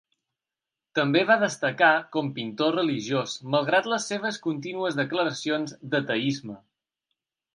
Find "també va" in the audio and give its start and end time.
0.99-1.35